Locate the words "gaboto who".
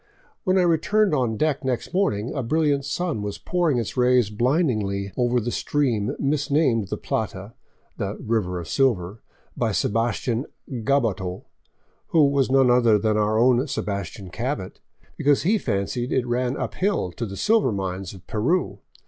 10.87-12.25